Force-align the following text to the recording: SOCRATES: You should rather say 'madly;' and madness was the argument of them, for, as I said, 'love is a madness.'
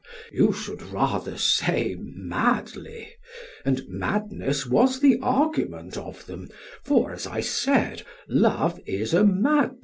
SOCRATES: 0.01 0.31
You 0.35 0.51
should 0.53 0.81
rather 0.91 1.37
say 1.37 1.95
'madly;' 1.99 3.13
and 3.63 3.87
madness 3.87 4.65
was 4.65 4.99
the 4.99 5.19
argument 5.21 5.95
of 5.95 6.25
them, 6.25 6.49
for, 6.83 7.11
as 7.13 7.27
I 7.27 7.41
said, 7.41 8.01
'love 8.27 8.81
is 8.87 9.13
a 9.13 9.23
madness.' 9.23 9.77